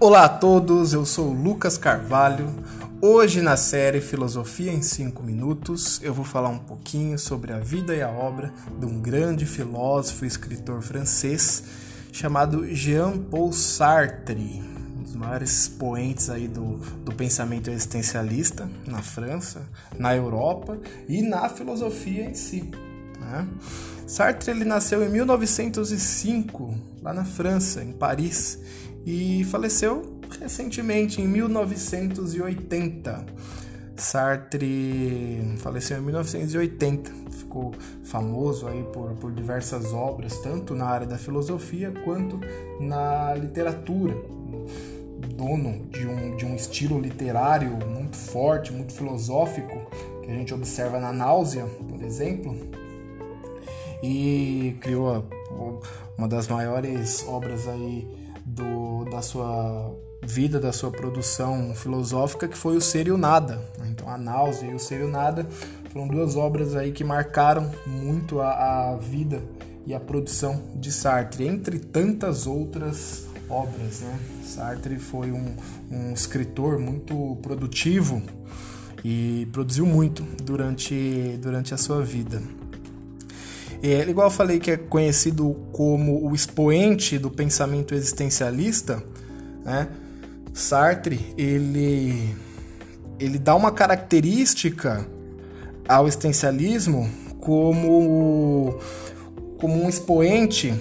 [0.00, 2.54] Olá a todos, eu sou Lucas Carvalho.
[3.02, 7.92] Hoje na série Filosofia em 5 Minutos eu vou falar um pouquinho sobre a vida
[7.96, 11.64] e a obra de um grande filósofo e escritor francês
[12.12, 14.62] chamado Jean-Paul Sartre,
[14.96, 19.66] um dos maiores expoentes aí do, do pensamento existencialista na França,
[19.98, 22.70] na Europa e na filosofia em si.
[23.18, 23.48] Né?
[24.06, 28.58] Sartre ele nasceu em 1905, lá na França, em Paris,
[29.08, 30.02] e faleceu
[30.38, 33.24] recentemente, em 1980.
[33.96, 37.72] Sartre faleceu em 1980, ficou
[38.04, 42.38] famoso aí por, por diversas obras, tanto na área da filosofia quanto
[42.78, 44.14] na literatura.
[45.34, 49.90] Dono de um, de um estilo literário muito forte, muito filosófico,
[50.22, 52.54] que a gente observa na Náusea, por exemplo,
[54.02, 55.24] e criou
[56.18, 58.17] uma das maiores obras aí
[58.48, 63.62] do, da sua vida, da sua produção filosófica, que foi o Ser e o Nada.
[63.88, 65.46] Então, a Náusea e o Ser e o Nada
[65.92, 69.42] foram duas obras aí que marcaram muito a, a vida
[69.86, 74.00] e a produção de Sartre, entre tantas outras obras.
[74.00, 74.18] Né?
[74.44, 75.56] Sartre foi um,
[75.90, 78.22] um escritor muito produtivo
[79.04, 82.42] e produziu muito durante, durante a sua vida.
[83.82, 89.02] É, igual eu falei que é conhecido como o expoente do pensamento existencialista,
[89.64, 89.88] né?
[90.52, 92.34] Sartre ele
[93.20, 95.06] ele dá uma característica
[95.88, 97.08] ao existencialismo
[97.40, 98.76] como
[99.58, 100.74] como um expoente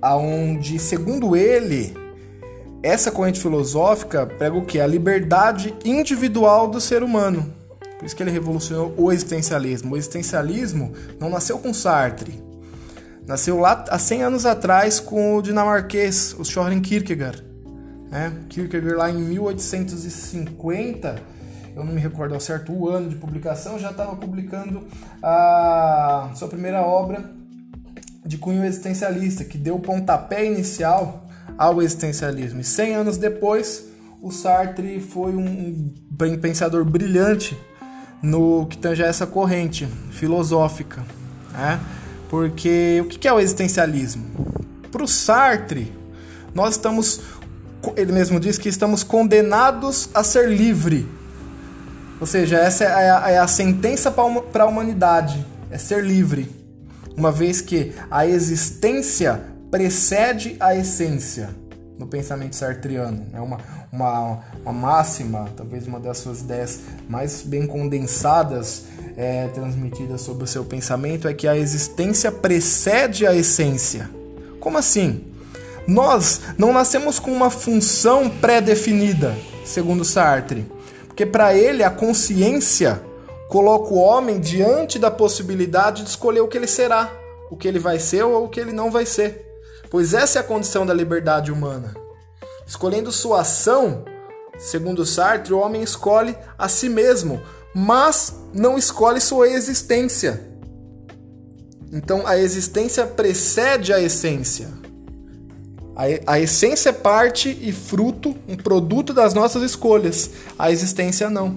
[0.00, 1.94] aonde segundo ele
[2.82, 7.52] essa corrente filosófica prega o que a liberdade individual do ser humano
[8.04, 9.94] por isso que ele revolucionou o existencialismo.
[9.94, 12.38] O existencialismo não nasceu com Sartre.
[13.26, 17.42] Nasceu lá há 100 anos atrás com o dinamarquês, o Søren Kierkegaard.
[18.10, 18.30] Né?
[18.50, 21.16] Kierkegaard lá em 1850,
[21.74, 24.82] eu não me recordo ao certo o ano de publicação, já estava publicando
[25.22, 27.24] a sua primeira obra
[28.22, 31.26] de cunho existencialista, que deu o pontapé inicial
[31.56, 32.60] ao existencialismo.
[32.60, 33.86] E 100 anos depois,
[34.20, 35.90] o Sartre foi um
[36.42, 37.56] pensador brilhante
[38.24, 41.04] no que tange a essa corrente filosófica,
[41.52, 41.78] né?
[42.30, 44.24] Porque o que é o existencialismo?
[44.90, 45.92] Para o Sartre,
[46.54, 47.20] nós estamos,
[47.94, 51.06] ele mesmo diz que estamos condenados a ser livre.
[52.18, 56.50] Ou seja, essa é a, é a sentença para a humanidade, é ser livre.
[57.14, 61.50] Uma vez que a existência precede a essência
[61.98, 63.26] no pensamento sartriano.
[63.34, 63.58] É uma,
[63.94, 68.84] uma, uma máxima, talvez uma das suas ideias mais bem condensadas
[69.16, 74.10] é, transmitidas sobre o seu pensamento é que a existência precede a essência.
[74.60, 75.24] Como assim?
[75.86, 79.34] Nós não nascemos com uma função pré-definida,
[79.64, 80.66] segundo Sartre,
[81.06, 83.00] porque para ele a consciência
[83.48, 87.12] coloca o homem diante da possibilidade de escolher o que ele será,
[87.50, 89.44] o que ele vai ser ou o que ele não vai ser
[89.94, 91.94] pois essa é a condição da liberdade humana.
[92.66, 94.04] Escolhendo sua ação,
[94.58, 97.40] segundo Sartre, o homem escolhe a si mesmo,
[97.74, 100.48] mas não escolhe sua existência.
[101.92, 104.68] Então a existência precede a essência.
[106.26, 110.30] A, essência é parte e fruto, um produto das nossas escolhas.
[110.58, 111.56] A existência não.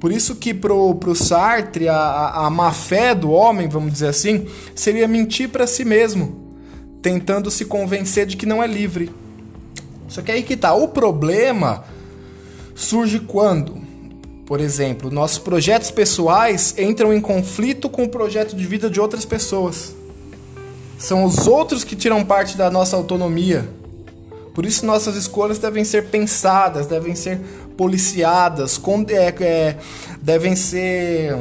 [0.00, 4.48] Por isso que pro, pro Sartre a, a má fé do homem, vamos dizer assim,
[4.74, 6.50] seria mentir para si mesmo
[7.02, 9.10] tentando se convencer de que não é livre.
[10.10, 11.84] Só que aí que tá, o problema
[12.74, 13.80] surge quando,
[14.44, 19.24] por exemplo, nossos projetos pessoais entram em conflito com o projeto de vida de outras
[19.24, 19.94] pessoas.
[20.98, 23.66] São os outros que tiram parte da nossa autonomia.
[24.52, 27.38] Por isso nossas escolhas devem ser pensadas, devem ser
[27.76, 29.76] policiadas, é, é,
[30.20, 31.36] devem ser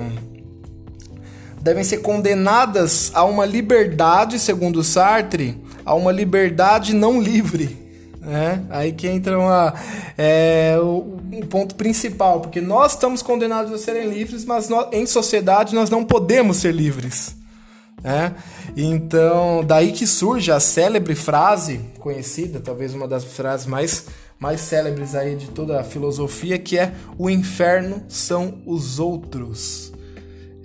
[1.60, 7.79] devem ser condenadas a uma liberdade, segundo Sartre, a uma liberdade não livre.
[8.30, 8.64] Né?
[8.70, 9.74] Aí que entra uma,
[10.16, 15.08] é, o, o, ponto principal, porque nós estamos condenados a serem livres, mas nós, em
[15.08, 17.36] sociedade nós não podemos ser livres.
[18.04, 18.36] Né?
[18.78, 24.06] Então, daí que surge a célebre frase conhecida, talvez uma das frases mais,
[24.38, 29.92] mais célebres aí de toda a filosofia, que é: O inferno são os outros.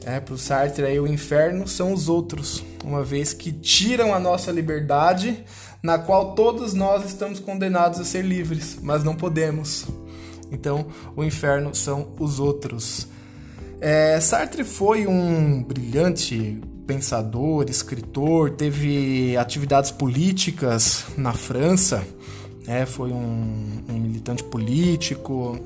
[0.05, 4.21] É, para o Sartre, aí, o inferno são os outros, uma vez que tiram a
[4.21, 5.43] nossa liberdade,
[5.85, 9.85] na qual todos nós estamos condenados a ser livres, mas não podemos.
[10.51, 13.07] Então, o inferno são os outros.
[13.83, 22.03] É, Sartre foi um brilhante pensador, escritor, teve atividades políticas na França,
[22.67, 22.87] né?
[22.87, 25.61] foi um, um militante político,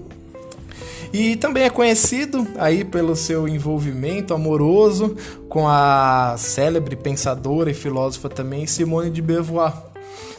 [1.12, 5.16] e também é conhecido aí pelo seu envolvimento amoroso
[5.48, 9.87] com a célebre pensadora e filósofa também Simone de Beauvoir.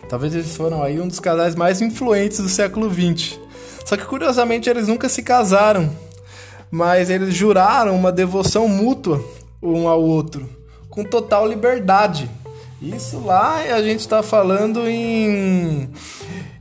[0.07, 3.39] Talvez eles foram aí um dos casais mais influentes do século XX.
[3.85, 5.89] Só que curiosamente eles nunca se casaram,
[6.71, 9.23] mas eles juraram uma devoção mútua
[9.61, 10.49] um ao outro,
[10.89, 12.29] com total liberdade.
[12.81, 15.89] Isso lá a gente está falando em,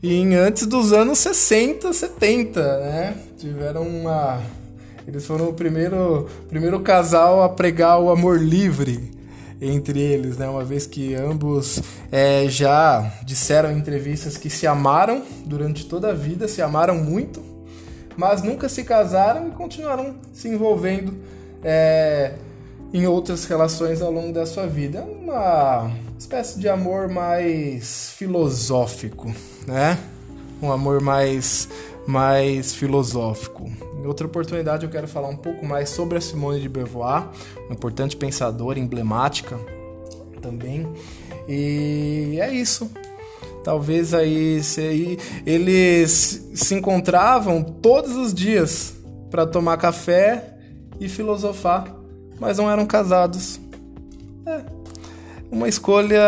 [0.02, 3.16] em antes dos anos 60, 70, né?
[3.38, 4.40] Tiveram uma.
[5.06, 9.17] Eles foram o primeiro, primeiro casal a pregar o amor livre
[9.60, 10.48] entre eles, né?
[10.48, 16.14] Uma vez que ambos é, já disseram em entrevistas que se amaram durante toda a
[16.14, 17.42] vida, se amaram muito,
[18.16, 21.16] mas nunca se casaram e continuaram se envolvendo
[21.62, 22.34] é,
[22.92, 25.02] em outras relações ao longo da sua vida.
[25.02, 29.32] Uma espécie de amor mais filosófico,
[29.66, 29.98] né?
[30.60, 31.68] Um amor mais
[32.08, 33.70] mais filosófico.
[34.02, 37.28] Em outra oportunidade eu quero falar um pouco mais sobre a Simone de Beauvoir,
[37.66, 39.60] uma importante pensadora emblemática
[40.40, 40.90] também.
[41.46, 42.90] E é isso.
[43.62, 48.94] Talvez aí, se, eles se encontravam todos os dias
[49.30, 50.54] para tomar café
[50.98, 51.94] e filosofar,
[52.40, 53.60] mas não eram casados.
[54.46, 54.62] É
[55.50, 56.22] uma escolha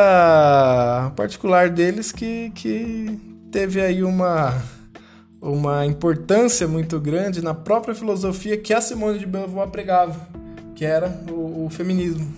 [1.16, 3.18] particular deles que, que
[3.50, 4.62] teve aí uma
[5.40, 10.28] uma importância muito grande na própria filosofia que a Simone de Beauvoir pregava,
[10.74, 12.30] que era o, o feminismo.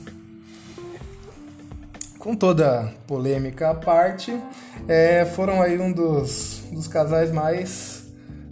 [2.19, 4.32] Com toda polêmica à parte,
[4.87, 8.04] é, foram aí um dos, dos casais mais,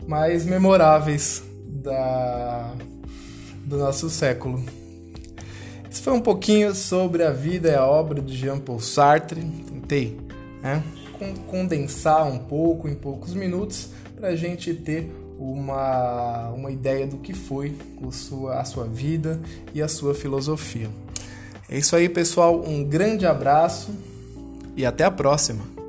[0.09, 2.73] mais memoráveis da,
[3.65, 4.65] do nosso século.
[5.89, 9.41] Isso foi um pouquinho sobre a vida e a obra de Jean-Paul Sartre.
[9.41, 10.19] Tentei
[10.61, 10.83] né,
[11.47, 17.33] condensar um pouco em poucos minutos para a gente ter uma, uma ideia do que
[17.33, 17.75] foi
[18.13, 19.41] sua, a sua vida
[19.73, 20.91] e a sua filosofia.
[21.69, 22.63] É isso aí, pessoal.
[22.63, 23.95] Um grande abraço
[24.77, 25.80] e até a próxima.